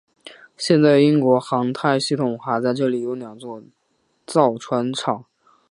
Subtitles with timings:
[0.57, 3.61] 现在英国航太系统还在这里有两座
[4.25, 5.25] 造船厂。